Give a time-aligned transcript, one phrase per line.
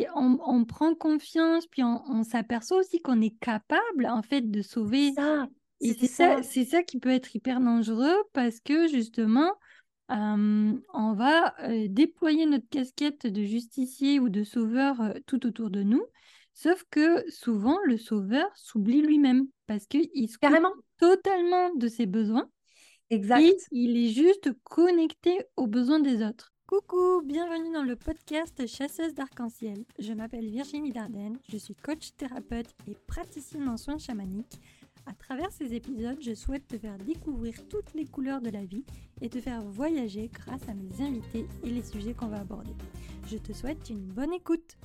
[0.00, 4.42] c'est on, on prend confiance, puis on, on s'aperçoit aussi qu'on est capable en fait
[4.50, 5.12] de sauver.
[5.14, 5.48] Ça,
[5.80, 6.42] Et c'est ça, ça.
[6.42, 9.52] c'est ça qui peut être hyper dangereux parce que justement,
[10.10, 15.70] euh, on va euh, déployer notre casquette de justicier ou de sauveur euh, tout autour
[15.70, 16.04] de nous.
[16.54, 20.72] Sauf que souvent, le sauveur s'oublie lui-même parce qu'il se Carrément.
[20.98, 22.48] totalement de ses besoins
[23.10, 23.70] et Exact.
[23.72, 26.52] il est juste connecté aux besoins des autres.
[26.68, 29.84] Coucou, bienvenue dans le podcast Chasseuse d'arc-en-ciel.
[30.00, 34.60] Je m'appelle Virginie Dardenne, je suis coach thérapeute et praticienne en soins chamaniques.
[35.06, 38.84] À travers ces épisodes, je souhaite te faire découvrir toutes les couleurs de la vie
[39.20, 42.74] et te faire voyager grâce à mes invités et les sujets qu'on va aborder.
[43.28, 44.76] Je te souhaite une bonne écoute.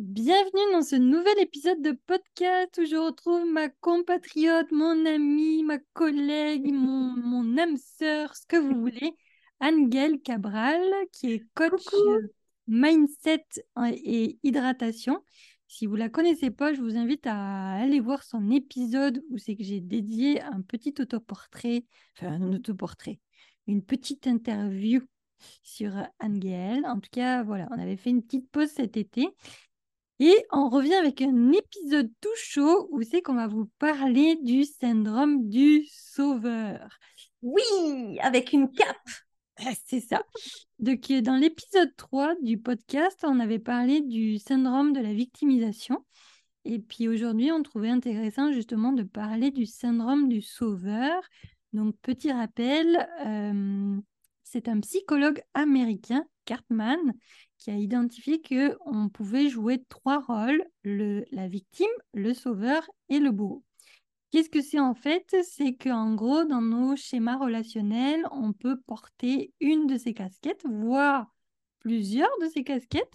[0.00, 5.78] Bienvenue dans ce nouvel épisode de podcast où je retrouve ma compatriote, mon amie, ma
[5.92, 9.16] collègue, mon, mon âme sœur, ce que vous voulez,
[9.60, 12.10] Angèle Cabral, qui est coach Coucou.
[12.10, 12.28] euh,
[12.66, 13.44] mindset
[13.92, 15.22] et hydratation.
[15.66, 19.54] Si vous la connaissez pas, je vous invite à aller voir son épisode où c'est
[19.56, 21.84] que j'ai dédié un petit autoportrait,
[22.16, 23.20] enfin un autoportrait,
[23.66, 25.02] une petite interview
[25.62, 26.86] sur Angèle.
[26.86, 29.28] En tout cas, voilà, on avait fait une petite pause cet été.
[30.20, 34.64] Et on revient avec un épisode tout chaud où c'est qu'on va vous parler du
[34.64, 36.88] syndrome du sauveur.
[37.42, 38.96] Oui, avec une cape.
[39.86, 40.22] C'est ça.
[40.78, 46.04] Donc, euh, dans l'épisode 3 du podcast, on avait parlé du syndrome de la victimisation.
[46.64, 51.22] Et puis aujourd'hui, on trouvait intéressant justement de parler du syndrome du sauveur.
[51.72, 53.98] Donc, petit rappel, euh,
[54.44, 56.98] c'est un psychologue américain, Cartman,
[57.58, 63.30] qui a identifié qu'on pouvait jouer trois rôles, le, la victime, le sauveur et le
[63.30, 63.64] bourreau.
[64.30, 65.36] Qu'est-ce que c'est en fait?
[65.42, 71.26] C'est qu'en gros, dans nos schémas relationnels, on peut porter une de ces casquettes, voire
[71.80, 73.14] plusieurs de ces casquettes.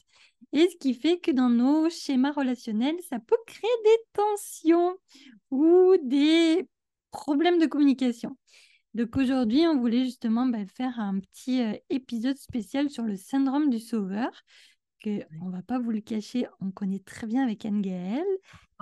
[0.53, 4.95] Et ce qui fait que dans nos schémas relationnels, ça peut créer des tensions
[5.51, 6.67] ou des
[7.11, 8.37] problèmes de communication.
[8.93, 13.69] Donc aujourd'hui, on voulait justement bah, faire un petit euh, épisode spécial sur le syndrome
[13.69, 14.31] du sauveur,
[15.03, 17.65] que on va pas vous le cacher, on connaît très bien avec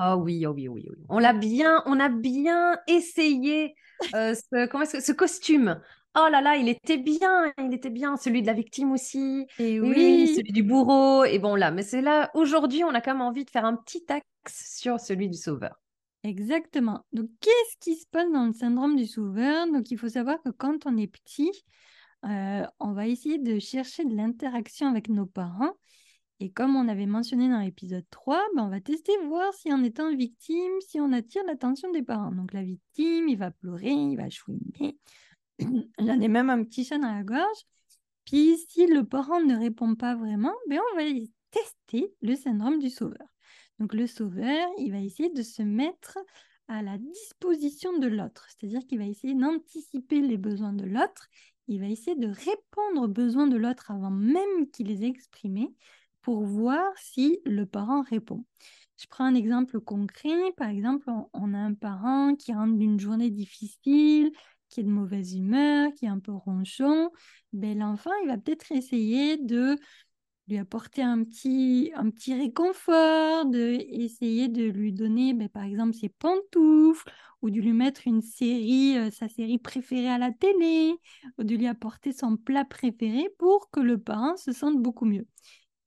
[0.03, 0.97] Oh oui, oh oui, oui, oui.
[1.09, 3.75] On l'a bien, on a bien essayé
[4.15, 5.79] euh, ce, comment est-ce que- ce costume.
[6.15, 9.45] Oh là là, il était bien, il était bien, celui de la victime aussi.
[9.59, 11.23] Et Oui, oui, celui du bourreau.
[11.23, 13.75] Et bon là, mais c'est là, aujourd'hui, on a quand même envie de faire un
[13.75, 15.79] petit axe sur celui du sauveur.
[16.23, 17.05] Exactement.
[17.13, 19.67] Donc, qu'est-ce qui se passe dans le syndrome du sauveur?
[19.67, 21.51] Donc, il faut savoir que quand on est petit,
[22.25, 25.73] euh, on va essayer de chercher de l'interaction avec nos parents.
[26.41, 29.83] Et comme on avait mentionné dans l'épisode 3, ben, on va tester, voir si en
[29.83, 32.31] étant victime, si on attire l'attention des parents.
[32.31, 34.97] Donc, la victime, il va pleurer, il va chouiner.
[35.99, 37.61] J'en ai même un petit chat dans la gorge.
[38.25, 41.03] Puis, si le parent ne répond pas vraiment, ben, on va
[41.51, 43.27] tester le syndrome du sauveur.
[43.77, 46.17] Donc le sauveur, il va essayer de se mettre
[46.67, 51.27] à la disposition de l'autre, c'est-à-dire qu'il va essayer d'anticiper les besoins de l'autre,
[51.67, 55.73] il va essayer de répondre aux besoins de l'autre avant même qu'il les ait exprimés
[56.21, 58.45] pour voir si le parent répond.
[58.97, 63.31] Je prends un exemple concret, par exemple, on, a un parent qui rentre d'une journée
[63.31, 64.31] difficile,
[64.69, 67.09] qui est de mauvaise humeur, qui est un peu ronchon,
[67.51, 69.75] ben, l'enfant, il va peut-être essayer de
[70.47, 75.93] lui apporter un petit, un petit réconfort, de essayer de lui donner, ben, par exemple,
[75.95, 77.11] ses pantoufles,
[77.41, 80.93] ou de lui mettre une série, euh, sa série préférée à la télé,
[81.37, 85.25] ou de lui apporter son plat préféré pour que le parent se sente beaucoup mieux.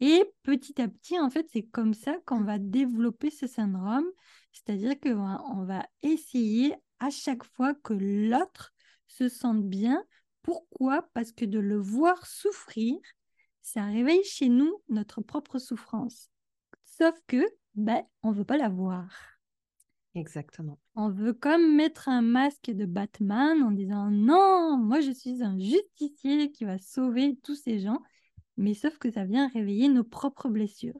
[0.00, 4.06] Et petit à petit, en fait, c'est comme ça qu'on va développer ce syndrome,
[4.52, 8.72] c'est-à-dire qu'on va essayer à chaque fois que l'autre
[9.06, 10.02] se sente bien.
[10.42, 11.08] Pourquoi?
[11.14, 12.96] Parce que de le voir souffrir,
[13.62, 16.28] ça réveille chez nous notre propre souffrance.
[16.84, 17.44] Sauf que,
[17.74, 19.08] ben, on veut pas la voir.
[20.14, 20.78] Exactement.
[20.94, 25.58] On veut comme mettre un masque de Batman en disant non, moi je suis un
[25.58, 28.00] justicier qui va sauver tous ces gens.
[28.56, 30.98] Mais sauf que ça vient réveiller nos propres blessures.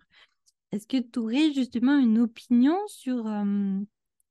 [0.72, 3.86] Est-ce que tu aurais justement une opinion sur un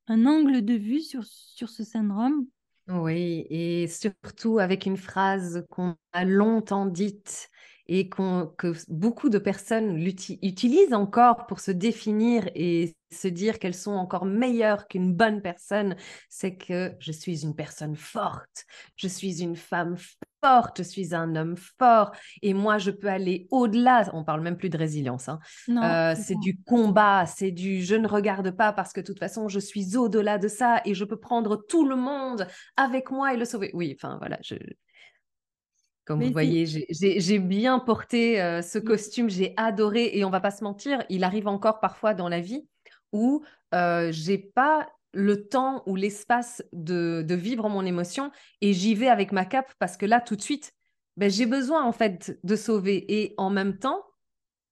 [0.08, 2.46] angle de vue sur, sur ce syndrome?
[2.88, 7.50] Oui, et surtout avec une phrase qu'on a longtemps dite
[7.86, 13.92] et que beaucoup de personnes utilisent encore pour se définir et se dire qu'elles sont
[13.92, 15.96] encore meilleures qu'une bonne personne,
[16.28, 18.64] c'est que je suis une personne forte,
[18.96, 19.96] je suis une femme
[20.42, 22.12] forte, je suis un homme fort
[22.42, 24.10] et moi je peux aller au-delà.
[24.12, 25.38] On parle même plus de résilience, hein.
[25.70, 29.48] Euh, c'est du combat, c'est du je ne regarde pas parce que de toute façon
[29.48, 32.46] je suis au-delà de ça et je peux prendre tout le monde
[32.76, 33.70] avec moi et le sauver.
[33.74, 34.56] Oui, enfin voilà, je...
[36.04, 38.84] Comme Mais vous voyez, j'ai- bien porté euh, ce Mm.
[38.84, 42.40] costume, j'ai adoré et on va pas se mentir, il arrive encore parfois dans la
[42.40, 42.66] vie
[43.14, 43.42] où
[43.74, 48.30] euh, j'ai pas le temps ou l'espace de, vivre mon émotion
[48.60, 50.72] et j'y vais avec ma cape parce que là, tout de suite,
[51.16, 54.04] ben, j'ai besoin en fait de sauver et en même temps,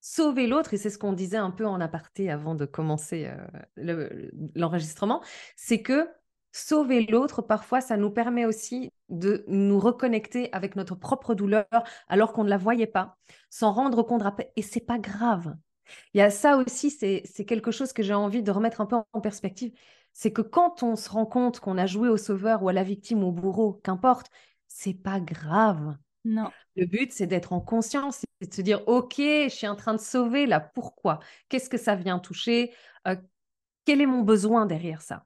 [0.01, 3.37] sauver l'autre, et c'est ce qu'on disait un peu en aparté avant de commencer euh,
[3.77, 5.23] le- l'enregistrement,
[5.55, 6.09] c'est que
[6.51, 11.67] sauver l'autre, parfois, ça nous permet aussi de nous reconnecter avec notre propre douleur
[12.09, 13.17] alors qu'on ne la voyait pas,
[13.49, 14.25] s'en rendre compte
[14.57, 15.55] et c'est pas grave.
[16.15, 18.87] Il y a ça aussi, c'est c'est quelque chose que j'ai envie de remettre un
[18.87, 19.73] peu en perspective,
[20.13, 22.83] c'est que quand on se rend compte qu'on a joué au sauveur ou à la
[22.85, 24.29] victime ou au bourreau, qu'importe,
[24.69, 25.97] c'est pas grave.
[26.25, 26.51] Non.
[26.77, 29.95] Le but, c'est d'être en conscience, c'est de se dire, OK, je suis en train
[29.95, 31.21] de sauver là, pourquoi?
[31.49, 32.73] Qu'est-ce que ça vient toucher?
[33.09, 33.17] Euh,
[33.85, 35.25] Quel est mon besoin derrière ça?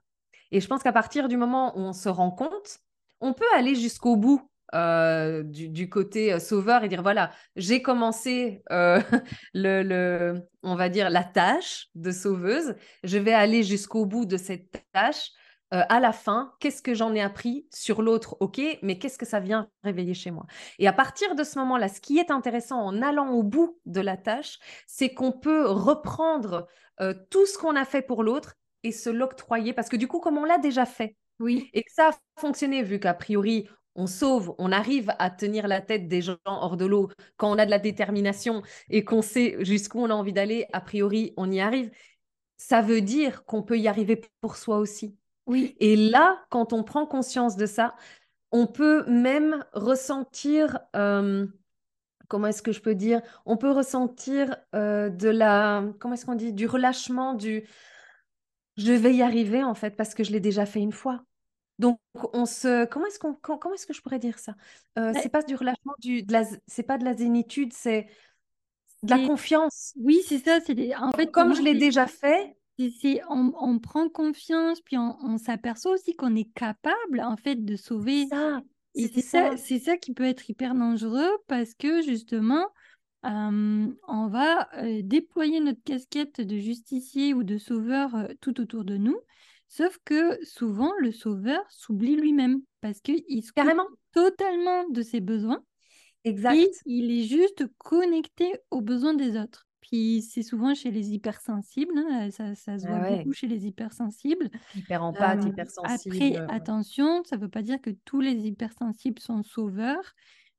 [0.51, 2.79] Et je pense qu'à partir du moment où on se rend compte,
[3.21, 7.81] on peut aller jusqu'au bout euh, du, du côté euh, sauveur et dire, voilà, j'ai
[7.81, 9.01] commencé euh,
[9.53, 14.37] le, le, on va dire, la tâche de sauveuse, je vais aller jusqu'au bout de
[14.37, 15.29] cette tâche.
[15.73, 18.37] Euh, à la fin, qu'est-ce que j'en ai appris sur l'autre?
[18.39, 20.45] Ok, mais qu'est-ce que ça vient réveiller chez moi?
[20.79, 23.99] Et à partir de ce moment-là, ce qui est intéressant en allant au bout de
[23.99, 26.67] la tâche, c'est qu'on peut reprendre
[27.29, 30.37] tout ce qu'on a fait pour l'autre et se l'octroyer, parce que du coup, comme
[30.37, 31.69] on l'a déjà fait, Oui.
[31.73, 33.67] et que ça a fonctionné, vu qu'a priori,
[33.97, 37.57] on sauve, on arrive à tenir la tête des gens hors de l'eau, quand on
[37.57, 41.51] a de la détermination et qu'on sait jusqu'où on a envie d'aller, a priori, on
[41.51, 41.91] y arrive,
[42.57, 45.17] ça veut dire qu'on peut y arriver pour soi aussi.
[45.47, 45.75] Oui.
[45.79, 47.95] Et là, quand on prend conscience de ça,
[48.51, 51.47] on peut même ressentir, euh,
[52.27, 56.35] comment est-ce que je peux dire, on peut ressentir euh, de la, comment est-ce qu'on
[56.35, 57.67] dit, du relâchement, du,
[58.77, 61.23] je vais y arriver en fait parce que je l'ai déjà fait une fois.
[61.79, 61.99] Donc
[62.33, 64.55] on se, comment est-ce qu'on, comment est-ce que je pourrais dire ça?
[64.97, 68.07] Euh, C'est pas du relâchement, du, de la, c'est pas de la zénitude, c'est
[69.03, 69.93] de la confiance.
[69.97, 70.59] Oui, c'est ça.
[70.65, 74.97] C'est des- En fait, Comme je l'ai déjà fait, c'est- on, on prend confiance, puis
[74.97, 78.25] on, on s'aperçoit aussi qu'on est capable, en fait, de sauver.
[78.29, 78.61] ça,
[78.95, 82.65] Et c'est ça, c'est ça qui peut être hyper dangereux parce que justement,
[83.25, 88.97] euh, on va euh, déployer notre casquette de justicier ou de sauveur tout autour de
[88.97, 89.17] nous.
[89.67, 95.19] Sauf que souvent, le sauveur s'oublie lui-même parce qu'il se coupe Carrément, totalement de ses
[95.19, 95.63] besoins
[96.23, 96.85] et exact.
[96.85, 99.67] il est juste connecté aux besoins des autres.
[99.81, 103.17] Puis c'est souvent chez les hypersensibles, hein, ça, ça se Ah voit ouais.
[103.17, 104.49] beaucoup chez les hypersensibles.
[104.73, 106.15] Hyper empathe, Euh, hypersensible.
[106.15, 106.45] après, ouais.
[106.49, 110.13] attention, ça ne veut pas dire que tous les hypersensibles sont sauveurs,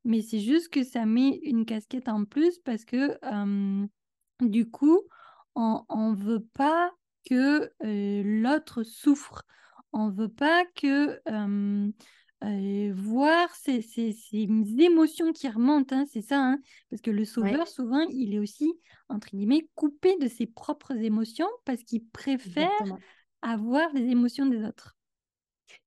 [0.04, 3.86] mais c'est juste que ça met une casquette en plus parce que euh,
[4.40, 5.00] du coup,
[5.54, 6.90] on ne veut pas
[7.24, 9.44] que l'autre souffre.
[9.92, 11.20] On ne veut pas que
[12.44, 14.46] euh, voir ces, ces- ces
[14.80, 16.58] émotions qui remontent, hein, c'est ça, hein,
[16.90, 18.72] parce que le sauveur, souvent, il est aussi,
[19.08, 23.02] entre guillemets, coupé de ses propres émotions parce qu'il préfère Exactement.
[23.42, 24.96] avoir les émotions des autres.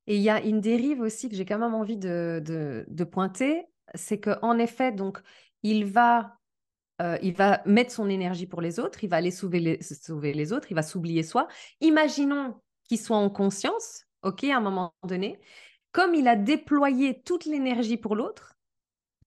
[0.08, 3.04] Et il y a une dérive aussi que j'ai quand même envie de, de, de
[3.04, 5.20] pointer, c'est qu'en effet, donc,
[5.64, 6.40] il va,
[7.02, 10.34] euh, il va mettre son énergie pour les autres, il va aller sauver les, sauver
[10.34, 11.48] les autres, il va s'oublier soi.
[11.80, 15.40] Imaginons qu'il soit en conscience, ok, à un moment donné,
[15.92, 18.54] comme il a déployé toute l'énergie pour l'autre,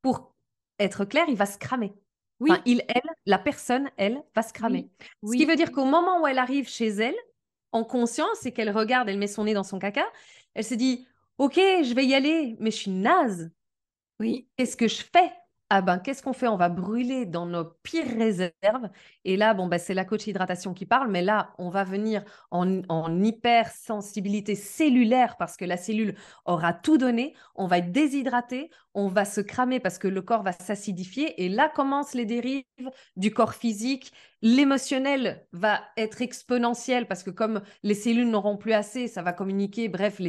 [0.03, 0.35] pour
[0.79, 1.95] être clair, il va se cramer.
[2.41, 4.91] Oui, Enfin, il, elle, la personne, elle, va se cramer.
[5.23, 7.17] oui, Ce qui veut dire qu'au moment où elle arrive chez elle,
[7.73, 10.05] en conscience, et qu'elle regarde, elle met son nez dans son caca,
[10.55, 11.07] elle se dit,
[11.39, 13.51] OK, je vais y aller, mais je suis naze.
[14.21, 15.33] oui, Qu'est-ce que je fais?
[15.71, 16.47] Ah ben, qu'est-ce qu'on fait?
[16.47, 18.91] On va brûler dans nos pires réserves.
[19.25, 22.23] Et là, bon, ben, c'est la coach hydratation qui parle, mais là, on va venir
[22.51, 27.35] en, en hypersensibilité cellulaire parce que la cellule aura tout donné.
[27.57, 31.43] On va être déshydraté, on va se cramer parce que le corps va s'acidifier.
[31.43, 32.65] Et là commencent les dérives
[33.17, 34.13] du corps physique.
[34.43, 39.89] L'émotionnel va être exponentiel parce que comme les cellules n'auront plus assez, ça va communiquer.
[39.89, 40.21] Bref,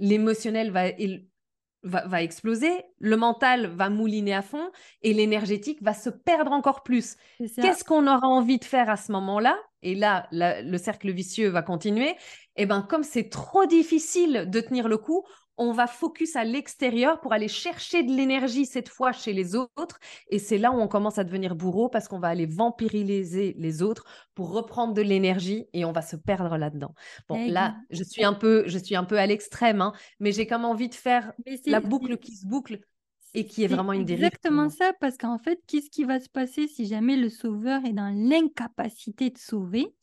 [0.00, 0.88] l'émotionnel va,
[1.86, 4.70] va, va exploser, le mental va mouliner à fond
[5.02, 7.16] et l'énergétique va se perdre encore plus.
[7.60, 9.58] Qu'est-ce qu'on aura envie de faire à ce moment-là?
[9.82, 12.16] Et là, la- le cercle vicieux va continuer.
[12.56, 15.24] Et ben, comme c'est trop difficile de tenir le coup,
[15.58, 19.98] on va focus à l'extérieur pour aller chercher de l'énergie cette fois chez les autres.
[20.28, 23.82] Et c'est là où on commence à devenir bourreau parce qu'on va aller vampiriliser les
[23.82, 26.94] autres pour reprendre de l'énergie et on va se perdre là-dedans.
[27.28, 30.46] Bon, là, je suis un peu, je suis un peu à l'extrême, hein, mais j'ai
[30.46, 31.32] comme envie de faire
[31.66, 32.80] la boucle qui se boucle
[33.34, 34.30] et qui est c'est vraiment une dérive.
[34.30, 37.92] exactement ça, parce qu'en fait, qu'est-ce qui va se passer si jamais le sauveur est
[37.92, 39.94] dans l'incapacité de sauver?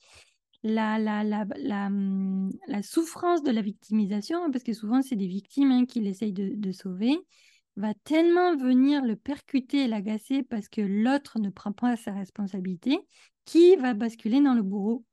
[1.88, 6.08] Hum, la souffrance de la victimisation, hein, parce que souvent c'est des victimes hein, qu'il
[6.08, 7.18] essaye de, de sauver,
[7.76, 13.00] va tellement venir le percuter et l'agacer parce que l'autre ne prend pas sa responsabilité,
[13.46, 15.06] qui va basculer dans le bourreau.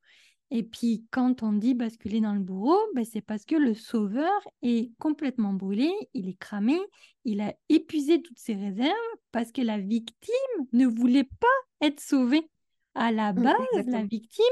[0.52, 4.32] Et puis, quand on dit basculer dans le bourreau, ben, c'est parce que le sauveur
[4.62, 6.76] est complètement brûlé, il est cramé,
[7.24, 8.96] il a épuisé toutes ses réserves
[9.30, 10.34] parce que la victime
[10.72, 12.50] ne voulait pas être sauvée.
[12.94, 14.44] À la Mmh, base, la victime,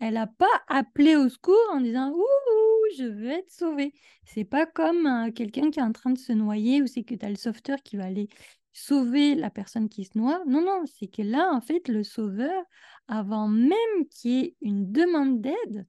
[0.00, 3.92] elle n'a pas appelé au secours en disant Ouh, je veux être sauvée.
[4.24, 7.14] C'est pas comme euh, quelqu'un qui est en train de se noyer ou c'est que
[7.14, 8.28] tu as le sauveteur qui va aller
[8.72, 10.42] sauver la personne qui se noie.
[10.46, 12.64] Non, non, c'est que là, en fait, le sauveur,
[13.08, 15.86] avant même qu'il y ait une demande d'aide,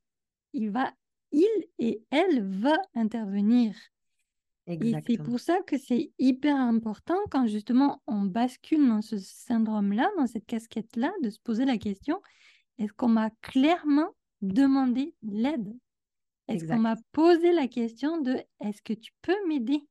[0.54, 0.94] il va,
[1.32, 1.48] il
[1.80, 3.76] et elle va intervenir.
[4.68, 10.10] Et c'est pour ça que c'est hyper important quand justement on bascule dans ce syndrome-là,
[10.18, 12.20] dans cette casquette-là, de se poser la question,
[12.80, 14.10] est-ce qu'on m'a clairement
[14.42, 15.74] demandé l'aide?
[16.48, 19.82] Est-ce qu'on m'a posé la question de est-ce que tu peux m'aider?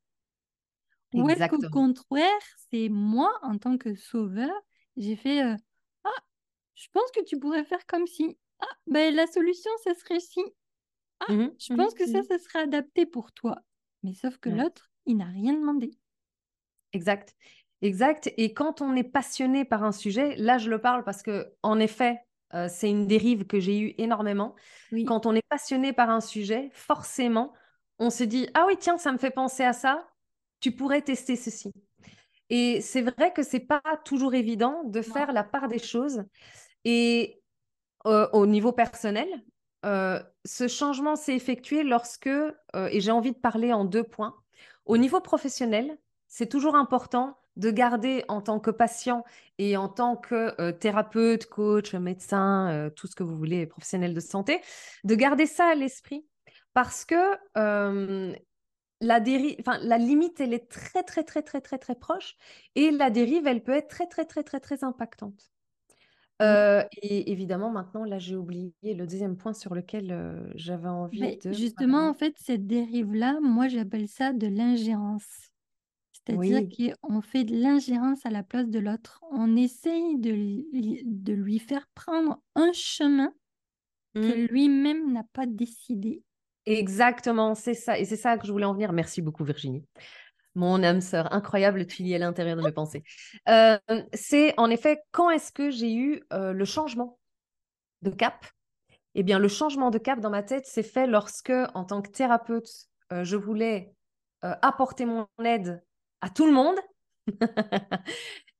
[1.15, 2.29] Ou est-ce qu'au contraire,
[2.71, 4.51] c'est moi en tant que sauveur,
[4.97, 5.57] j'ai fait euh,
[6.03, 6.11] Ah,
[6.75, 8.37] je pense que tu pourrais faire comme si.
[8.61, 10.41] Ah, ben la solution, ça serait si.
[11.21, 12.25] Ah, Mhm, je mhm, pense que ça, mhm.
[12.25, 13.57] ça serait adapté pour toi.
[14.05, 14.57] Mais sauf que Ouais.
[14.63, 15.91] l'autre, il n'a rien demandé.
[16.93, 17.35] Exact.
[17.83, 18.33] Exact.
[18.37, 21.79] Et quand on est passionné par un sujet, là, je le parle parce que, en
[21.81, 22.21] effet,
[22.55, 24.55] euh, c'est une dérive que j'ai eue énormément.
[24.93, 25.05] Oui.
[25.05, 27.53] Quand on est passionné par un sujet, forcément,
[27.99, 30.09] on se dit Ah oui, tiens, ça me fait penser à ça.
[30.61, 31.73] Tu pourrais tester ceci.
[32.51, 36.25] Et c'est vrai que c'est pas toujours évident de faire la part des choses.
[36.85, 37.43] Et
[38.07, 39.29] euh, au niveau personnel,
[39.85, 44.35] euh, ce changement s'est effectué lorsque, euh, et j'ai envie de parler en deux points.
[44.87, 45.99] Au niveau professionnel,
[46.29, 49.25] c'est toujours important de garder en tant que patient
[49.59, 54.21] et en tant que euh, thérapeute, coach, médecin, tout ce que vous voulez, professionnel de
[54.21, 54.61] santé,
[55.05, 56.27] de garder ça à l'esprit
[56.73, 58.35] parce que
[59.01, 62.37] la dérive, enfin la limite, elle est très très très très très très proche
[62.75, 65.54] et la dérive, elle peut être très très très très très impactante.
[66.43, 71.21] Euh, et évidemment, maintenant, là, j'ai oublié le deuxième point sur lequel euh, j'avais envie
[71.21, 75.27] Mais de justement, en fait, cette dérive-là, moi, j'appelle ça de l'ingérence.
[76.13, 76.71] C'est-à-dire Oui,
[77.03, 79.21] qu'on fait de l'ingérence à la place de l'autre.
[79.31, 83.33] On essaye de, lui- de lui faire prendre un chemin
[84.21, 84.47] que Mm.
[84.49, 86.23] lui-même n'a pas décidé.
[86.67, 87.99] exactement, c'est ça.
[87.99, 88.93] Et c'est ça que je voulais en venir.
[88.93, 89.85] Merci beaucoup, Virginie.
[90.55, 93.03] Mon âme sœur, incroyable, tu lis à l'intérieur de mes pensées.
[93.49, 93.79] Euh,
[94.13, 97.19] c'est en effet quand est-ce que j'ai eu euh, le changement
[98.03, 98.47] de cap?
[99.15, 102.11] Eh bien, le changement de cap dans ma tête s'est fait lorsque, en tant que
[102.11, 102.69] thérapeute,
[103.13, 103.95] euh, je voulais
[104.63, 105.83] apporter mon aide
[106.21, 106.77] à tout le monde.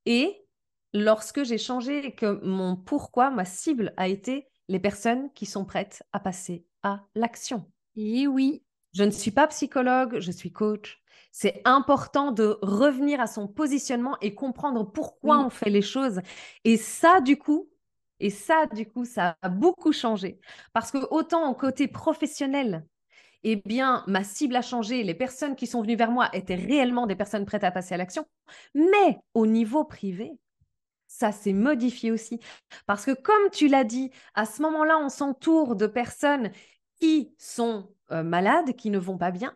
[0.05, 0.45] Et
[0.93, 5.65] lorsque j'ai changé et que mon pourquoi, ma cible a été les personnes qui sont
[5.65, 7.71] prêtes à passer à l'action.
[7.95, 11.01] Et oui, Je ne suis pas psychologue, je suis coach.
[11.31, 16.21] C'est important de revenir à son positionnement et comprendre pourquoi on fait les choses.
[16.63, 17.69] Et ça, du coup,
[18.19, 20.39] et ça, du coup, ça a beaucoup changé.
[20.73, 22.85] Parce que autant au côté professionnel,
[23.43, 25.03] eh bien, ma cible a changé.
[25.03, 27.97] Les personnes qui sont venues vers moi étaient réellement des personnes prêtes à passer à
[27.97, 28.25] l'action.
[28.73, 30.31] Mais au niveau privé,
[31.07, 32.39] ça s'est modifié aussi.
[32.87, 36.51] Parce que comme tu l'as dit, à ce moment-là, on s'entoure de personnes
[36.99, 39.55] qui sont euh, malades, qui ne vont pas bien,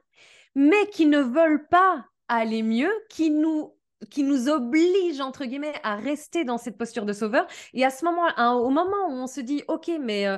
[0.60, 3.74] mais qui ne veulent pas aller mieux, qui nous
[4.10, 7.48] qui nous obligent entre guillemets à rester dans cette posture de sauveur.
[7.74, 8.28] Et à ce moment,
[8.62, 10.38] au moment où on se dit, ok, mais euh,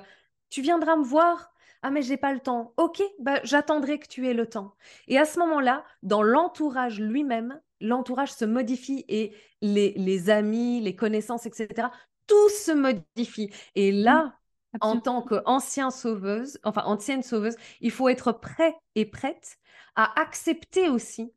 [0.49, 1.51] tu viendras me voir.
[1.83, 2.73] Ah mais j'ai pas le temps.
[2.77, 4.75] Ok, bah, j'attendrai que tu aies le temps.
[5.07, 10.95] Et à ce moment-là, dans l'entourage lui-même, l'entourage se modifie et les, les amis, les
[10.95, 11.87] connaissances, etc.
[12.27, 13.51] Tout se modifie.
[13.73, 14.35] Et là,
[14.79, 19.57] en tant qu'ancienne sauveuse, enfin ancienne sauveuse, il faut être prêt et prête
[19.95, 21.33] à accepter aussi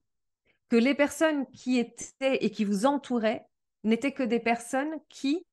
[0.69, 3.47] que les personnes qui étaient et qui vous entouraient
[3.83, 5.45] n'étaient que des personnes qui,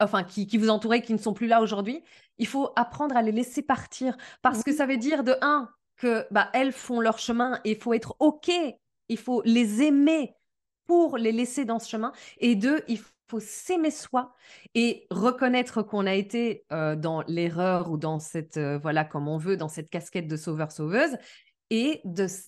[0.00, 2.02] enfin, qui, qui vous entouraient, qui ne sont plus là aujourd'hui.
[2.38, 6.26] Il faut apprendre à les laisser partir parce que ça veut dire de un que
[6.30, 8.50] bah, elles font leur chemin et il faut être ok,
[9.08, 10.34] il faut les aimer
[10.86, 13.00] pour les laisser dans ce chemin et deux, il
[13.34, 14.32] faut s'aimer soi
[14.74, 19.38] et reconnaître qu'on a été euh, dans l'erreur ou dans cette, euh, voilà, comme on
[19.38, 21.16] veut, dans cette casquette de sauveur-sauveuse
[21.70, 22.00] et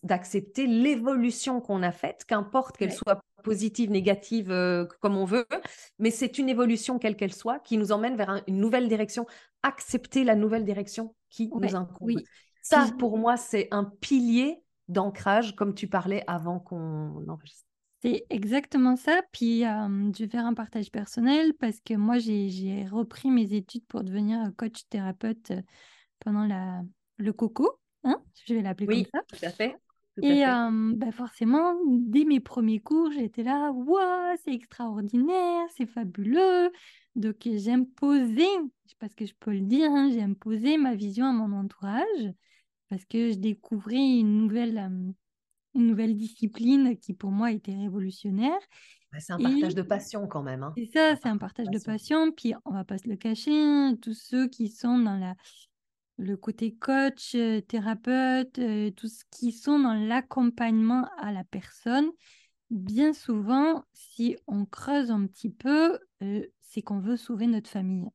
[0.03, 2.97] d'accepter l'évolution qu'on a faite, qu'importe qu'elle Ouais.
[2.97, 5.47] soit positive, négative, euh, comme on veut,
[5.99, 9.27] mais c'est une évolution quelle qu'elle soit qui nous emmène vers un, une nouvelle direction,
[9.63, 11.99] accepter la nouvelle direction qui Ouais, nous incombe.
[12.01, 12.25] oui.
[12.63, 17.65] Ça, pour moi, c'est un pilier d'ancrage, comme tu parlais avant qu'on enregistre.
[18.03, 19.23] C'est exactement ça.
[19.33, 23.85] Puis euh, je vais faire un partage personnel parce que moi, j'ai repris mes études
[23.87, 25.53] pour devenir coach thérapeute
[26.21, 26.83] pendant la,
[27.17, 27.81] le coco.
[28.05, 29.37] Hein je vais l'appeler Oui, comme ça.
[29.37, 29.77] tout à fait.
[30.23, 36.73] Et bah forcément, dès mes premiers cours, j'étais là, waouh, c'est extraordinaire, c'est fabuleux.
[37.17, 38.47] Donc j'ai imposé,
[38.99, 42.33] parce que je peux le dire, hein, j'ai imposé ma vision à mon entourage
[42.89, 44.91] parce que je découvrais une nouvelle,
[45.77, 48.59] une nouvelle discipline qui pour moi était révolutionnaire.
[49.19, 50.63] c'est un partage de passion quand même.
[50.63, 50.73] Hein.
[50.77, 52.33] C'est ça, c'est un partage de passion.
[52.33, 55.35] Puis on va pas se le cacher, hein, tous ceux qui sont dans la,
[56.19, 62.11] le côté coach, euh, thérapeute, euh, tout ce qui sont dans l'accompagnement à la personne,
[62.71, 68.09] bien souvent, si on creuse un petit peu, euh, c'est qu'on veut sauver notre famille.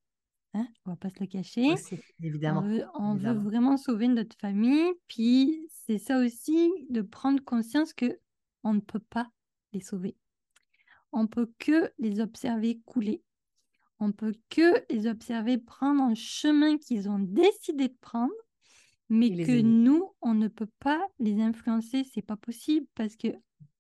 [0.54, 1.76] Hein on va pas se le cacher.
[2.22, 2.62] évidemment.
[2.96, 4.92] On, veut, vraiment sauver notre famille.
[5.08, 8.20] Puis c'est ça aussi de prendre conscience que
[8.64, 9.30] on ne peut pas
[9.74, 10.16] les sauver.
[11.12, 13.24] On peut que les observer couler.
[14.00, 18.34] On peut que les observer prendre un chemin qu'ils ont décidé de prendre,
[19.10, 22.04] mais que nous, on ne peut pas les influencer.
[22.04, 23.28] C'est pas possible parce que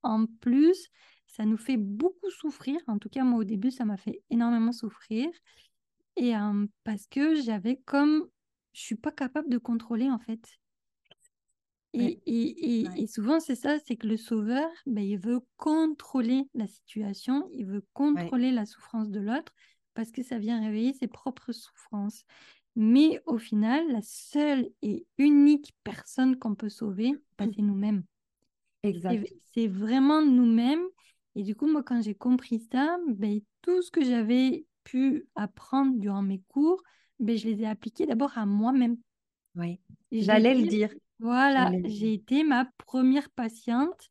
[0.04, 0.90] en plus,
[1.28, 2.80] ça nous fait beaucoup souffrir.
[2.88, 5.30] En tout cas, moi, au début, ça m'a fait énormément souffrir.
[6.18, 6.34] Et
[6.84, 8.28] parce que j'avais comme...
[8.74, 10.61] Je suis pas capable de contrôler, en fait.
[11.94, 16.68] Et, et, et, souvent, c'est ça, c'est que le sauveur, ben, il veut contrôler la
[16.68, 19.52] situation, il veut contrôler la souffrance de l'autre
[19.94, 22.24] parce que ça vient réveiller ses propres souffrances.
[22.78, 28.04] Mais au final, la seule et unique personne qu'on peut sauver, ben, c'est nous-mêmes.
[28.84, 29.28] Exact.
[29.54, 30.86] C'est vraiment nous-mêmes.
[31.36, 35.98] Et du coup, moi, quand j'ai compris ça, ben, tout ce que j'avais pu apprendre
[35.98, 36.82] durant mes cours,
[37.20, 38.98] ben, je les ai appliqués d'abord à moi-même.
[39.56, 39.82] Oui,
[40.12, 40.94] j'allais le dire.
[41.22, 44.10] Voilà, j'ai été ma première patiente.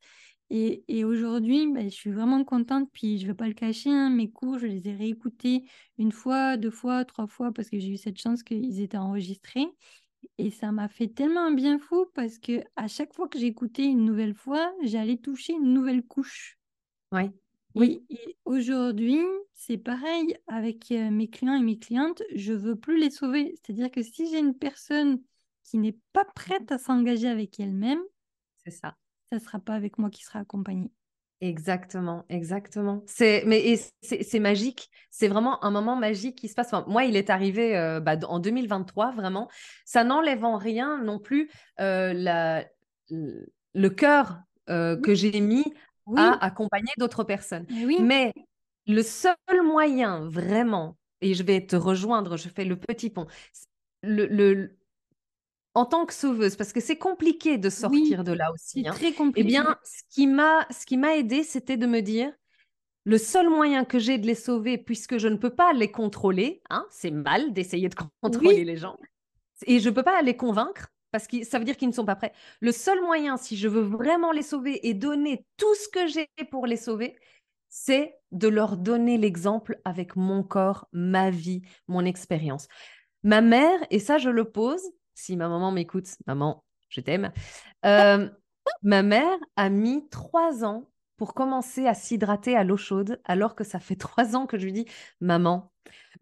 [0.52, 2.88] Et, et aujourd'hui, ben, je suis vraiment contente.
[2.92, 5.64] Puis, je ne vais pas le cacher, hein, mes cours, je les ai réécoutés
[5.98, 9.66] une fois, deux fois, trois fois, parce que j'ai eu cette chance qu'ils étaient enregistrés.
[10.38, 13.84] Et ça m'a fait tellement un bien fou parce que à chaque fois que j'écoutais
[13.84, 16.58] une nouvelle fois, j'allais toucher une nouvelle couche.
[17.12, 17.30] Oui.
[17.74, 19.20] Oui, et aujourd'hui,
[19.54, 23.54] c'est pareil avec euh, mes clients et mes clientes, je veux plus les sauver.
[23.62, 25.20] C'est-à-dire que si j'ai une personne
[25.70, 28.00] qui n'est pas prête à s'engager avec elle-même,
[28.64, 28.96] c'est ça.
[29.32, 30.90] Ça sera pas avec moi qui sera accompagnée.
[31.40, 33.02] Exactement, exactement.
[33.06, 34.90] C'est mais c'est magique.
[35.10, 36.72] C'est vraiment un moment magique qui se passe.
[36.88, 39.48] moi, il est arrivé euh, bah, en 2023, vraiment.
[39.84, 42.66] Ça n'enlève en rien non plus euh, la,
[43.08, 45.64] le cœur que j'ai mis
[46.16, 47.66] à accompagner d'autres personnes.
[48.00, 48.32] Mais,
[48.86, 53.26] le seul moyen vraiment, et je vais te rejoindre, je fais le petit pont,
[54.02, 54.76] le,
[55.74, 58.82] en tant que sauveuse, parce que c'est compliqué de sortir de là aussi.
[58.82, 58.92] C'est hein.
[58.92, 59.46] très compliqué.
[59.46, 62.32] Eh bien, ce qui m'a, ce qui m'a aidé, c'était de me dire,
[63.04, 66.62] le seul moyen que j'ai de les sauver, puisque je ne peux pas les contrôler,
[66.70, 68.96] hein, c'est mal d'essayer de contrôler les gens,
[69.66, 72.04] et je ne peux pas les convaincre, parce que ça veut dire qu'ils ne sont
[72.04, 72.32] pas prêts.
[72.60, 76.28] Le seul moyen, si je veux vraiment les sauver et donner tout ce que j'ai
[76.50, 77.16] pour les sauver,
[77.68, 82.68] c'est de leur donner l'exemple avec mon corps, ma vie, mon expérience.
[83.22, 84.82] Ma mère, et ça je le pose,
[85.14, 87.32] si ma maman m'écoute, maman, je t'aime,
[87.84, 88.28] euh,
[88.82, 93.62] ma mère a mis trois ans pour commencer à s'hydrater à l'eau chaude, alors que
[93.64, 94.86] ça fait trois ans que je lui dis,
[95.20, 95.70] maman,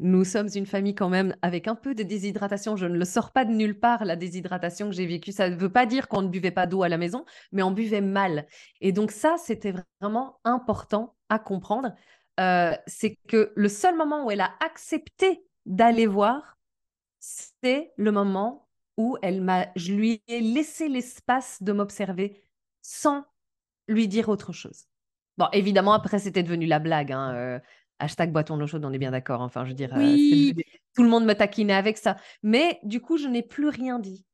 [0.01, 2.77] nous sommes une famille quand même avec un peu de déshydratation.
[2.77, 5.33] Je ne le sors pas de nulle part, la déshydratation que j'ai vécue.
[5.33, 7.71] Ça ne veut pas dire qu'on ne buvait pas d'eau à la maison, mais on
[7.71, 8.47] buvait mal.
[8.81, 11.95] Et donc ça, c'était vraiment important à comprendre.
[12.41, 16.59] Euh, c'est que le seul moment où elle a accepté d'aller voir,
[17.19, 18.68] c'est le moment
[18.99, 22.43] où elle m'a, je lui ai laissé l'espace de m'observer
[22.83, 23.25] sans
[23.87, 24.85] lui dire autre chose.
[25.39, 27.13] Bon, évidemment, après, c'était devenu la blague.
[27.13, 27.59] Hein, euh,
[28.01, 29.41] Hashtag boiton d'eau chaude, on est bien d'accord.
[29.41, 30.53] Enfin, je veux dire, euh,
[30.95, 32.17] tout le monde me taquinait avec ça.
[32.43, 34.25] Mais du coup, je n'ai plus rien dit.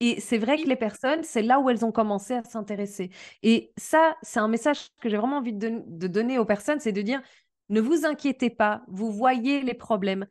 [0.00, 3.10] Et c'est vrai que les personnes, c'est là où elles ont commencé à s'intéresser.
[3.42, 7.02] Et ça, c'est un message que j'ai vraiment envie de, donner aux personnes, c'est de
[7.02, 7.22] dire,
[7.70, 10.26] ne vous inquiétez pas, vous voyez les problèmes.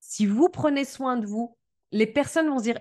[0.00, 1.56] Si vous prenez soin de vous,
[1.94, 2.80] les personnes vont se dire,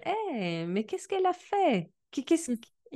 [0.68, 1.92] mais qu'est-ce qu'elle a fait?
[2.12, 2.52] Qu'est-ce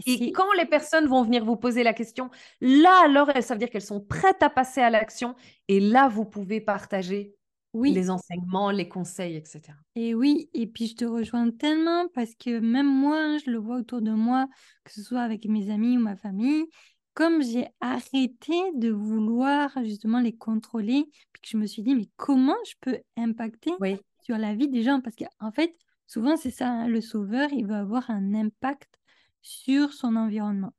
[0.06, 2.30] et quand les personnes vont venir vous poser la question,
[2.62, 5.36] là, alors, ça veut dire qu'elles sont prêtes à passer à l'action.
[5.68, 7.34] Et là, vous pouvez partager
[7.74, 7.94] oui.
[7.94, 9.62] les enseignements, les conseils, etc.
[9.96, 13.78] Et oui, et puis je te rejoins tellement parce que même moi, je le vois
[13.78, 14.48] autour de moi,
[14.84, 16.66] que ce soit avec mes amis ou ma famille,
[17.16, 22.10] comme j'ai arrêté de vouloir justement les contrôler, puis que je me suis dit, mais
[22.18, 23.72] comment je peux impacter
[24.22, 25.02] sur la vie des gens?
[25.02, 25.76] Parce qu'en fait,
[26.08, 29.00] souvent, c'est ça, hein, le sauveur, il veut avoir un impact
[29.42, 30.74] sur son environnement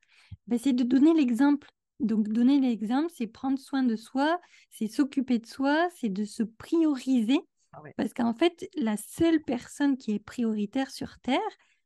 [0.47, 1.69] ben, C'est de donner l'exemple.
[2.01, 6.43] Donc, donner l'exemple, c'est prendre soin de soi, c'est s'occuper de soi, c'est de se
[6.45, 7.41] prioriser.
[7.73, 11.41] Ah Parce qu'en fait, la seule personne qui est prioritaire sur Terre,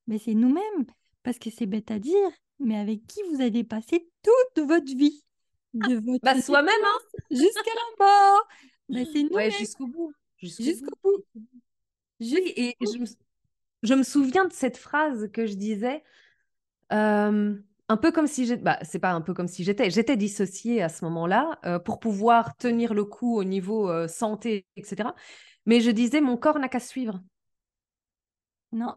[0.07, 0.87] ben, c'est nous-mêmes.
[1.23, 2.29] Parce que c'est bête à dire,
[2.59, 5.25] mais avec qui vous allez passer toute votre vie?
[5.75, 6.99] De votre Bah, soi-même, hein.
[7.31, 8.49] jusqu'à la mort.
[8.89, 10.13] Bah, c'est nous Ouais, jusqu'au bout.
[10.37, 11.25] Jusqu'au jusqu'au bout.
[11.35, 11.47] bout.
[12.21, 13.07] Oui, et je me,
[13.83, 16.03] je me souviens de cette phrase que je disais,
[16.93, 17.55] euh,
[17.89, 20.83] un peu comme si j'étais, bah, c'est pas un peu comme si j'étais, j'étais dissociée
[20.83, 25.15] à ce moment-là euh, pour pouvoir tenir le coup au niveau euh, santé, etc.
[25.67, 27.21] Mais je disais, mon corps n'a qu'à suivre.
[28.73, 28.95] Non,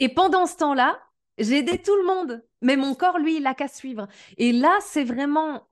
[0.00, 1.00] Et pendant ce temps-là,
[1.38, 4.08] j'ai aidé tout le monde, mais mon corps, lui, il n'a qu'à suivre.
[4.38, 5.68] Et là, c'est vraiment,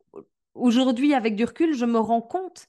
[0.55, 2.69] aujourd'hui, avec du recul, je me rends compte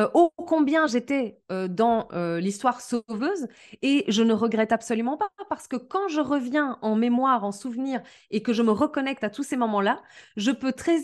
[0.00, 3.46] euh, ô combien j'étais euh, dans euh, l'histoire sauveuse
[3.82, 8.00] et je ne regrette absolument pas parce que quand je reviens en mémoire, en souvenir
[8.30, 10.02] et que je me reconnecte à tous ces moments-là,
[10.36, 10.96] je peux très,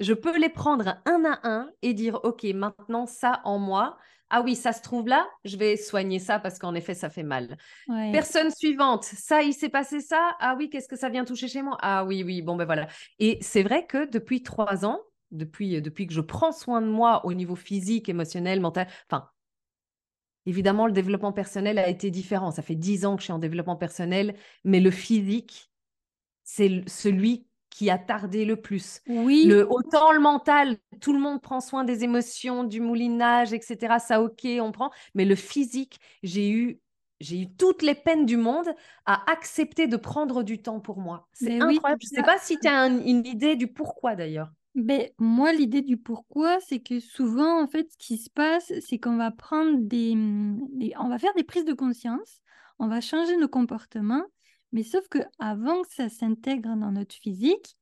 [0.00, 3.96] je peux les prendre un à un et dire ok maintenant ça en moi.
[4.34, 7.22] Ah oui, ça se trouve là, je vais soigner ça parce qu'en effet, ça fait
[7.22, 7.58] mal.
[7.88, 8.10] ouais.
[8.12, 10.36] Personne suivante, ça, il s'est passé ça.
[10.40, 11.76] Ah oui, qu'est-ce que ça vient toucher chez moi?
[11.82, 12.88] Ah oui, oui, bon ben voilà.
[13.18, 15.00] Et c'est vrai que depuis trois ans,
[15.32, 19.28] depuis, depuis que je prends soin de moi au niveau physique, émotionnel, mental, enfin,
[20.46, 22.50] évidemment, le développement personnel a été différent.
[22.50, 25.70] Ça fait dix ans que je suis en développement personnel, mais le physique,
[26.44, 29.00] c'est celui qui a tardé le plus.
[29.06, 33.98] Oui, Le, autant le mental, tout le monde prend soin des émotions, du moulinage, etc.
[33.98, 34.90] Ça, ok, on prend.
[35.14, 36.80] Mais le physique, j'ai eu,
[37.20, 38.68] j'ai eu toutes les peines du monde
[39.06, 41.28] à accepter de prendre du temps pour moi.
[41.32, 42.02] C'est oui, incroyable.
[42.02, 44.50] Je ne sais pas si tu as un- une idée du pourquoi d'ailleurs.
[44.74, 48.98] Ben, moi, l'idée du pourquoi, c'est que souvent, en fait, ce qui se passe, c'est
[48.98, 52.40] qu'on va prendre des, hum, des- On va faire des prises de conscience,
[52.78, 54.24] on va changer nos comportements,
[54.72, 57.76] mais sauf que avant que ça s'intègre dans notre physique,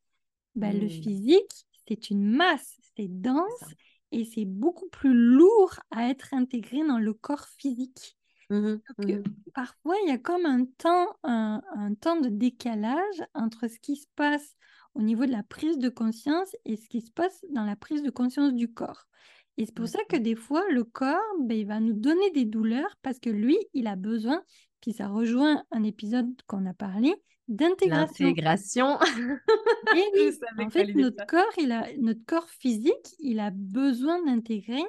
[0.57, 0.89] ben, le Hmm.
[0.89, 3.09] physique, c'est une masse, c'est
[3.45, 3.67] C'est dense ça.
[4.13, 8.17] et c'est beaucoup plus lourd à être intégré dans le corps physique.
[8.51, 9.45] Mhm, Donc, euh, mhm.
[9.55, 13.97] parfois, il y a comme un temps, un, un temps de décalage entre ce qui
[13.97, 14.57] se passe
[14.95, 18.03] au niveau de la prise de conscience et ce qui se passe dans la prise
[18.03, 19.07] de conscience du corps.
[19.57, 22.45] Et c'est pour ça que des fois, le corps, ben, il va nous donner des
[22.45, 24.43] douleurs parce que lui, il a besoin,
[24.81, 27.15] puis ça rejoint un épisode qu'on a parlé,
[27.49, 28.27] d'intégration.
[28.27, 28.99] L'intégration.
[29.95, 34.25] Et oui, savais en fait, notre corps, il a, notre corps physique, il a besoin
[34.25, 34.83] d'intégrer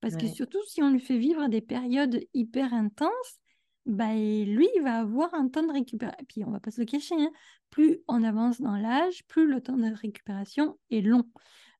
[0.00, 3.40] parce que surtout si on lui fait vivre des périodes hyper intenses,
[3.86, 6.18] bah, et lui, il va avoir un temps de récupération.
[6.20, 7.30] Et puis, on va pas se le cacher, hein,
[7.70, 11.24] plus on avance dans l'âge, plus le temps de récupération est long.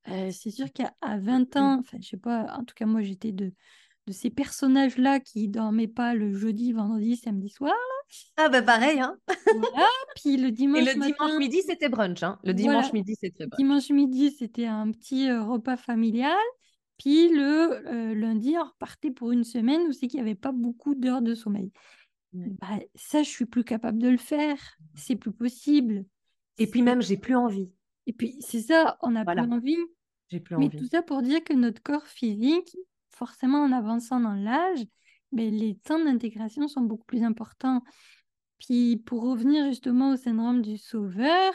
[0.09, 3.03] Euh, c'est sûr qu'à à 20 ans, enfin, je sais pas, en tout cas, moi,
[3.03, 3.53] j'étais de,
[4.07, 7.75] de ces personnages-là qui dormaient pas le jeudi, vendredi, samedi soir.
[8.37, 9.19] Ah bah pareil, hein.
[9.51, 9.87] Voilà.
[10.15, 12.23] Puis le Et dimanche le dimanche midi, c'était brunch.
[12.23, 12.39] Hein.
[12.45, 12.53] Le Voilà.
[12.55, 13.65] dimanche midi, c'était brunch.
[13.65, 16.37] Dimanche midi, c'était un petit euh, repas familial.
[16.99, 20.53] Puis le euh, lundi, on repartait pour une semaine où c'est qu'il n'y avait pas
[20.53, 21.71] beaucoup d'heures de sommeil.
[22.33, 24.59] Bah, ça, je suis plus capable de le faire.
[24.95, 26.05] C'est plus possible.
[26.59, 27.71] Et puis même, j'ai plus envie.
[28.07, 29.43] Et puis, c'est ça, on n'a Voilà.
[29.45, 29.77] plus envie.
[30.31, 30.79] J'ai plus Mais envie.
[30.79, 32.77] tout ça pour dire que notre corps physique,
[33.11, 34.81] forcément en avançant dans l'âge,
[35.33, 37.83] ben, les temps d'intégration sont beaucoup plus importants.
[38.59, 41.53] Puis pour revenir justement au syndrome du sauveur,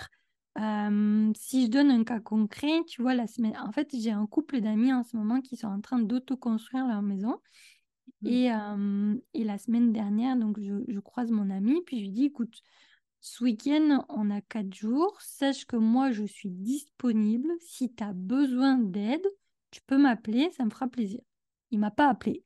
[0.60, 4.26] euh, si je donne un cas concret, tu vois, la semaine, en fait, j'ai un
[4.28, 7.40] couple d'amis en ce moment qui sont en train d'auto-construire leur maison.
[8.22, 8.28] Mm.
[8.28, 12.12] Et, euh, et la semaine dernière, donc je, je croise mon ami, puis je lui
[12.12, 12.62] dis, écoute,
[13.22, 15.16] ce week-end, on a quatre jours.
[15.22, 17.50] Sache que moi, je suis disponible.
[17.60, 19.26] Si tu as besoin d'aide,
[19.70, 21.22] tu peux m'appeler, ça me fera plaisir.
[21.70, 22.44] Il m'a pas appelé.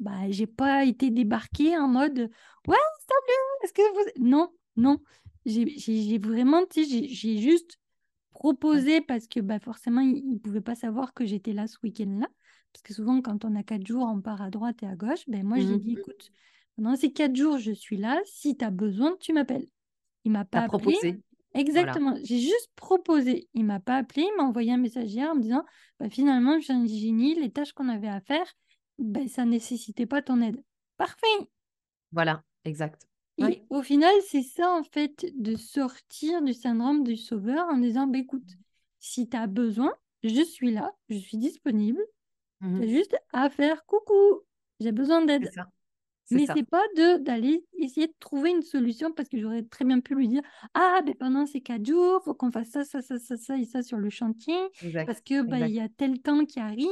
[0.00, 2.30] Bah, j'ai pas été débarquée en mode
[2.66, 2.76] Ouais,
[3.08, 4.26] salut, est-ce que vous.
[4.26, 4.98] Non, non.
[5.46, 7.78] J'ai j'ai- j'ai vraiment, tu sais, j'ai- j'ai juste
[8.30, 12.28] proposé parce que bah, forcément, il ne pouvait pas savoir que j'étais là ce week-end-là.
[12.72, 15.24] Parce que souvent, quand on a quatre jours, on part à droite et à gauche.
[15.28, 15.82] Ben, moi, je lui ai Mhm.
[15.82, 16.32] dit Écoute,
[16.76, 18.20] pendant ces quatre jours, je suis là.
[18.24, 19.66] Si tu as besoin, tu m'appelles.
[20.24, 20.78] Il m'a pas appelé.
[20.78, 21.20] proposé.
[21.54, 22.14] Exactement.
[22.22, 23.48] J'ai juste proposé.
[23.54, 24.22] Il m'a pas appelé.
[24.22, 25.64] Il m'a envoyé un message hier en me disant
[25.98, 28.46] bah, finalement, Virginie, les tâches qu'on avait à faire,
[28.98, 30.62] ben, ça nécessitait pas ton aide.
[30.96, 31.26] Parfait.
[32.12, 33.09] Voilà, exact.
[33.40, 38.06] Et au final, c'est ça en fait de sortir du syndrome du sauveur en disant
[38.06, 38.48] bah, écoute,
[38.98, 42.00] si tu as besoin, je suis là, je suis disponible.
[42.60, 44.42] Tu as juste à faire coucou,
[44.80, 45.50] j'ai besoin d'aide.
[46.32, 49.98] Mais c'est pas de d'aller essayer de trouver une solution parce que j'aurais très bien
[50.00, 50.42] pu lui dire
[50.74, 53.64] ah ben pendant ces quatre jours faut qu'on fasse ça ça ça ça ça et
[53.64, 55.06] ça sur le chantier Exact.
[55.06, 56.88] parce que bah il y a tel temps qui arrive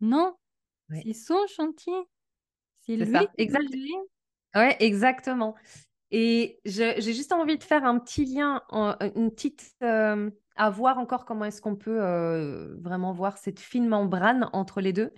[0.00, 0.34] non
[0.90, 1.92] c'est son chantier
[2.80, 3.30] c'est lui ça.
[3.36, 3.66] Exact.
[4.54, 5.54] Ouais, exactement.
[6.10, 10.98] Et j'ai juste envie de faire un petit lien, en- une petite, euh, à voir
[10.98, 15.12] encore comment est-ce qu'on peut euh, vraiment voir cette fine membrane entre les deux.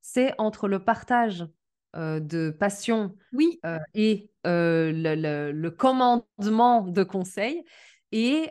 [0.00, 1.46] C'est entre le partage
[1.94, 7.64] euh, de passion oui euh, et euh, le, le- le commandement de conseil.
[8.12, 8.50] Et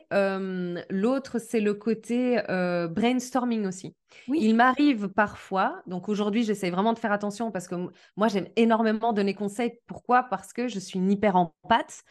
[0.90, 2.42] l'autre, c'est le côté
[2.90, 3.96] brainstorming aussi.
[4.28, 4.40] Oui.
[4.42, 7.76] Il m'arrive parfois, donc aujourd'hui, j'essaie vraiment de faire attention parce que
[8.18, 9.80] moi, j'aime énormément donner conseil.
[9.88, 10.24] Pourquoi?
[10.24, 12.04] Parce que je suis une hyper empathe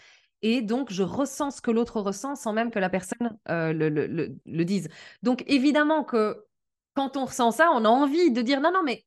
[0.43, 4.07] et donc je ressens ce que l'autre ressent sans même que la personne le, le,
[4.07, 4.89] le, dise.
[5.23, 6.45] Donc évidemment que
[6.95, 9.05] quand on ressent ça, on a envie de dire non, non, mais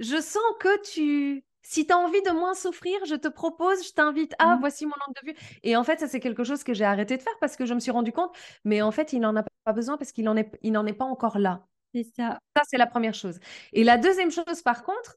[0.00, 3.92] je sens que tu si tu as envie de moins souffrir, je te propose, je
[3.92, 4.60] t'invite à, mmh.
[4.60, 5.58] voici mon angle de vue.
[5.62, 7.74] Et en fait, ça, c'est quelque chose que j'ai arrêté de faire parce que je
[7.74, 10.36] me suis rendu compte, mais en fait, il n'en a pas besoin parce qu'il n'en
[10.36, 11.66] est, il est pas encore là.
[11.94, 12.38] C'est ça.
[12.56, 13.38] Ça, c'est la première chose.
[13.72, 15.16] Et la deuxième chose, par contre,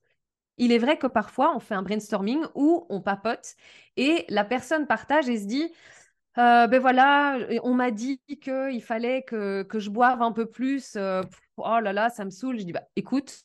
[0.57, 3.55] il est vrai que parfois, on fait un brainstorming où on papote
[3.97, 5.71] et la personne partage et se dit,
[6.37, 10.95] euh, ben voilà, on m'a dit qu'il fallait que, que je boive un peu plus.
[10.95, 11.23] Euh,
[11.57, 12.59] oh là là, ça me saoule.
[12.59, 13.43] Je dis, bah, écoute,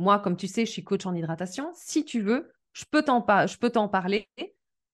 [0.00, 1.70] moi, comme tu sais, je suis coach en hydratation.
[1.74, 4.28] Si tu veux, je peux t'en, je peux t'en parler.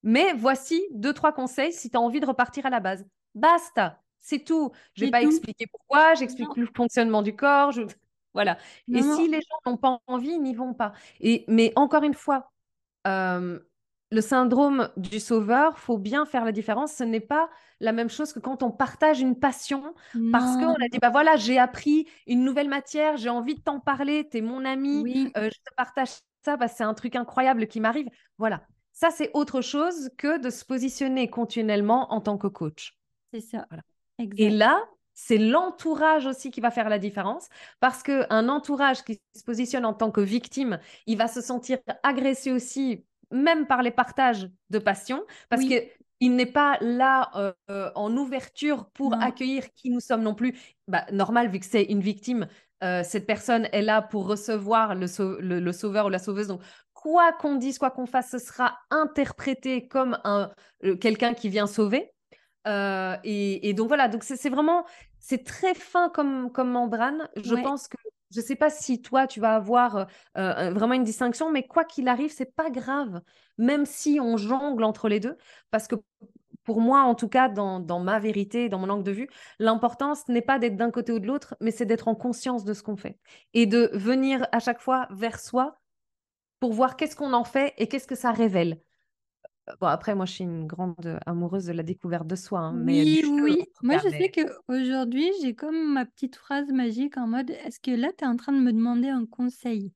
[0.03, 3.07] Mais voici deux, trois conseils si tu as envie de repartir à la base.
[3.35, 4.73] Basta, c'est tout.
[4.95, 7.73] Je ne vais pas expliquer pourquoi, j'explique le fonctionnement du corps.
[8.35, 8.59] Voilà.
[8.93, 10.93] Et si les gens n'ont pas envie, ils n'y vont pas.
[11.21, 12.51] Et, mais encore une fois,
[13.07, 13.61] euh,
[14.17, 16.95] le syndrome du sauveur, faut bien faire la différence.
[16.95, 17.51] Ce n'est pas
[17.81, 19.95] la même chose que quand on partage une passion
[20.33, 23.79] parce qu'on a dit bah voilà, j'ai appris une nouvelle matière, j'ai envie de t'en
[23.79, 26.09] parler, tu es mon ami, euh, je te partage
[26.43, 28.09] ça, bah, c'est un truc incroyable qui m'arrive.
[28.39, 28.63] Voilà.
[28.93, 32.97] Ça, c'est autre chose que de se positionner continuellement en tant que coach.
[33.35, 33.67] C'est ça.
[34.39, 37.49] Et là, c'est l'entourage aussi qui va faire la différence
[37.81, 42.53] parce qu'un entourage qui se positionne en tant que victime, il va se sentir agressé
[42.53, 48.17] aussi même par les partages de passion, parce qu'il n'est pas là euh, euh, en
[48.17, 50.59] ouverture pour accueillir qui nous sommes non plus.
[50.89, 52.47] Bah, normal, vu que c'est une victime,
[52.85, 56.49] euh, cette personne est là pour recevoir le, sauveur ou la sauveuse.
[56.49, 56.61] Donc,
[56.95, 60.51] quoi qu'on dise, quoi qu'on fasse, ce sera interprété comme un,
[61.01, 62.13] quelqu'un qui vient sauver.
[62.67, 64.85] Et, donc voilà, donc c'est vraiment,
[65.19, 67.29] c'est très fin comme, comme membrane.
[67.37, 67.97] Je pense que
[68.33, 72.09] je ne sais pas si toi, tu vas avoir vraiment une distinction, mais quoi qu'il
[72.09, 73.21] arrive, c'est pas grave,
[73.59, 75.37] même si on jongle entre les deux,
[75.71, 75.97] parce que
[76.65, 80.27] pour moi, en tout cas, dans, dans ma vérité, dans mon angle de vue, l'importance
[80.29, 82.83] n'est pas d'être d'un côté ou de l'autre, mais c'est d'être en conscience de ce
[82.83, 83.19] qu'on fait
[83.55, 85.79] et de venir à chaque fois vers soi
[86.59, 88.81] pour voir qu'est-ce qu'on en fait et qu'est-ce que ça révèle.
[89.81, 92.61] Bon, après, moi, je suis une grande amoureuse de la découverte de soi.
[92.61, 93.65] Hein, oui, oui.
[93.83, 98.09] Moi, je sais qu'aujourd'hui, j'ai comme ma petite phrase magique en mode est-ce que là,
[98.17, 99.93] tu es en train de me demander un conseil?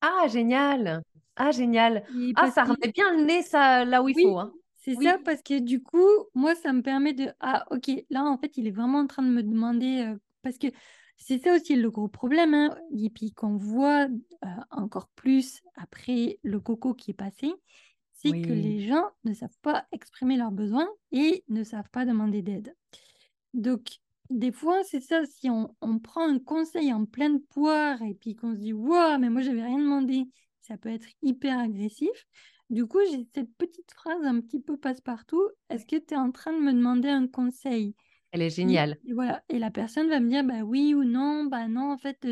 [0.00, 1.02] Ah, génial
[1.36, 2.04] Ah, génial
[2.36, 4.38] Ah, ça remet bien le nez ça, là où il faut.
[4.38, 4.52] Hein.
[4.76, 8.36] C'est ça, parce que du coup, moi, ça me permet de Ah, ok, là, en
[8.38, 10.06] fait, il est vraiment en train de me demander.
[10.06, 10.66] Euh, parce que
[11.16, 12.54] c'est ça aussi le gros problème.
[12.54, 17.50] Hein, et puis qu'on voit euh, encore plus après le coco qui est passé
[18.24, 22.42] c'est que les gens ne savent pas exprimer leurs besoins et ne savent pas demander
[22.42, 22.74] d'aide.
[23.52, 23.98] Donc,
[24.30, 28.54] des fois, c'est ça, si on, prend un conseil en pleine poire et puis qu'on
[28.54, 30.24] se dit, waouh, mais moi, j'avais rien demandé,
[30.62, 32.26] ça peut être hyper agressif.
[32.70, 35.46] Du coup, j'ai cette petite phrase un petit peu passe-partout.
[35.68, 37.94] Est-ce que tu es en train de me demander un conseil?
[38.32, 38.98] Elle est géniale.
[39.06, 39.44] Et, voilà.
[39.50, 42.26] Et la personne va me dire, bah oui ou non, bah non, en fait,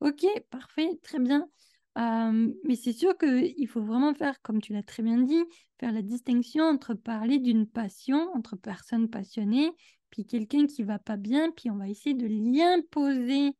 [0.00, 1.48] ok, parfait, très bien
[1.96, 5.42] mais c'est sûr qu'il faut vraiment faire, comme tu l'as très bien dit,
[5.78, 9.70] faire la distinction entre parler d'une passion, entre personnes passionnées,
[10.10, 13.52] puis quelqu'un qui va pas bien, puis on va essayer de lui imposer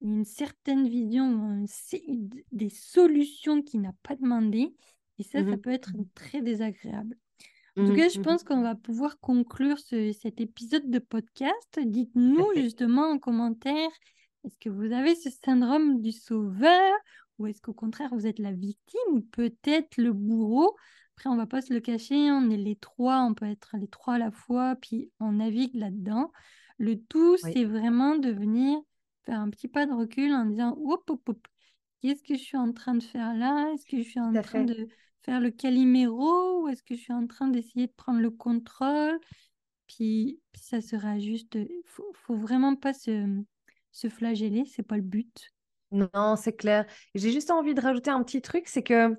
[0.00, 1.64] une certaine vision,
[2.50, 4.74] des solutions qu'il n'a pas demandées.
[5.18, 7.16] Et ça, ça mmh peut être très désagréable.
[7.76, 11.78] En tout mmh cas, je mmh pense qu'on va pouvoir conclure cet épisode de podcast.
[11.80, 13.90] Dites-nous justement en commentaire,
[14.44, 16.92] est-ce que vous avez ce syndrome du sauveur
[17.38, 20.76] ou est-ce qu'au contraire, vous êtes la victime ou peut-être le bourreau?
[21.16, 23.88] Après, on va pas se le cacher, on est les trois, on peut être les
[23.88, 26.32] trois à la fois, puis on navigue là-dedans.
[26.78, 28.78] Le tout, c'est vraiment de venir
[29.24, 31.48] faire un petit pas de recul en disant hop, hop, hop,
[32.00, 33.70] qu'est-ce que je suis en train de faire là?
[33.72, 34.88] Est-ce que je suis en train de
[35.22, 39.20] faire le caliméro ou est-ce que je suis en train d'essayer de prendre le contrôle?
[39.86, 43.28] Puis, ça sera juste, faut, faut vraiment pas se,
[43.92, 45.52] se flageller, c'est pas le but.
[45.92, 46.86] Non, c'est clair.
[47.14, 49.16] J'ai juste envie de rajouter un petit truc, c'est que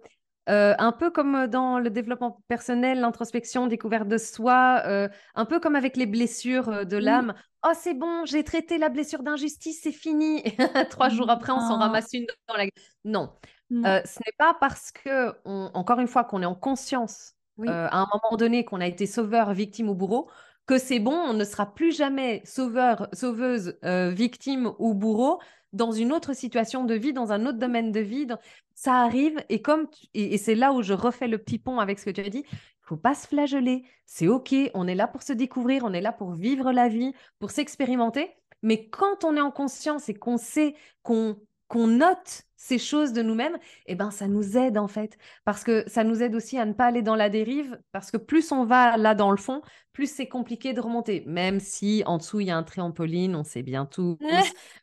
[0.49, 5.62] euh, un peu comme dans le développement personnel, l'introspection, découverte de soi, euh, un peu
[5.62, 7.33] comme avec les blessures euh, de l'âme.
[7.65, 10.43] Oh, c'est bon, j'ai traité la blessure d'injustice, c'est fini.
[10.89, 12.65] Trois jours après, on s'en ramasse une dans la.
[13.05, 13.33] Non,
[13.69, 18.36] ce n'est pas parce que, encore une fois, qu'on est en conscience à un moment
[18.36, 20.29] donné qu'on a été sauveur, victime ou bourreau,
[20.65, 25.39] que c'est bon, on ne sera plus jamais sauveur, sauveuse, victime ou bourreau
[25.73, 28.27] dans une autre situation de vie, dans un autre domaine de vie.
[28.75, 32.05] Ça arrive et comme et, c'est là où je refais le petit pont avec ce
[32.05, 32.43] que tu as dit.
[32.47, 33.83] Il faut pas se flageller.
[34.05, 34.55] C'est ok.
[34.73, 35.83] On est là pour se découvrir.
[35.83, 38.31] On est là pour vivre la vie, pour s'expérimenter.
[38.62, 43.23] Mais quand on est en conscience et qu'on sait qu'on qu'on note ces choses de
[43.23, 43.57] nous-mêmes,
[43.88, 46.73] eh ben ça nous aide en fait, parce que ça nous aide aussi à ne
[46.73, 50.05] pas aller dans la dérive, parce que plus on va là dans le fond, plus
[50.09, 53.63] c'est compliqué de remonter, même si en dessous il y a un trampoline, on sait
[53.63, 54.17] bien tous,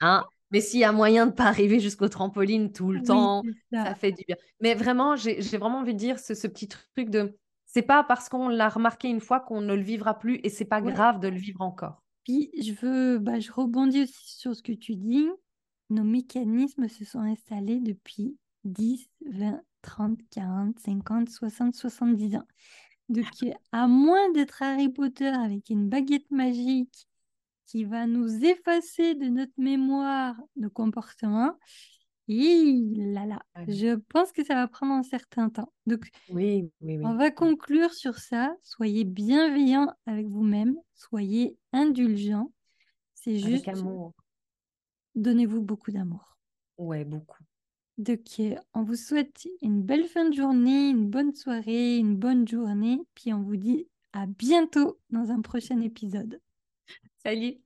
[0.00, 3.94] hein, mais s'il y a moyen de pas arriver jusqu'au trampoline tout le temps, ça.
[3.94, 4.36] fait du bien.
[4.60, 8.28] Mais vraiment, j'ai vraiment envie de dire ce, ce petit truc de, c'est pas parce
[8.28, 11.28] qu'on l'a remarqué une fois qu'on ne le vivra plus, et c'est pas grave de
[11.28, 12.02] le vivre encore.
[12.24, 15.28] Puis je veux, bah, je rebondis aussi sur ce que tu dis
[15.90, 22.46] nos mécanismes se sont installés depuis 10, 20, 30, 40, 50, 60, 70 ans.
[23.10, 23.26] Donc,
[23.72, 27.06] à moins d'être Harry Potter avec une baguette magique
[27.66, 31.56] qui va nous effacer de notre mémoire nos comportements,
[32.28, 35.72] et là là, je pense que ça va prendre un certain temps.
[35.86, 38.54] Donc, oui, oui, on va conclure sur ça.
[38.62, 42.50] Soyez bienveillants avec vous-même, soyez indulgents.
[43.14, 44.14] C'est juste amour
[45.14, 46.36] donnez-vous beaucoup d'amour.
[46.78, 47.42] Ouais, beaucoup.
[47.98, 48.20] Donc,
[48.74, 53.00] on vous souhaite une belle fin de journée, une bonne soirée, une bonne journée.
[53.14, 56.40] Puis on vous dit à bientôt dans un prochain épisode.
[57.24, 57.56] Salut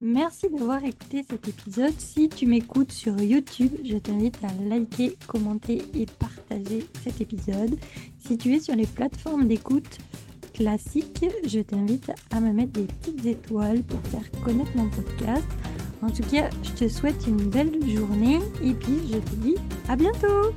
[0.00, 1.92] Merci d'avoir écouté cet épisode.
[1.98, 7.78] Si tu m'écoutes sur YouTube, je t'invite à liker, commenter et partager cet épisode.
[8.18, 9.98] Si tu es sur les plateformes d'écoute
[10.54, 15.46] classiques, je t'invite à me mettre des petites étoiles pour faire connaître mon podcast.
[16.00, 19.56] En tout cas, je te souhaite une belle journée et puis je te dis
[19.86, 20.50] à bientôt